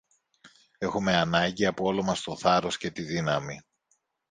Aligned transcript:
Έχομε 0.77 1.15
ανάγκη 1.15 1.65
από 1.65 1.85
όλο 1.85 2.03
μας 2.03 2.21
το 2.21 2.37
θάρρος 2.37 2.77
και 2.77 2.91
τη 2.91 3.01
δύναμη. 3.01 3.61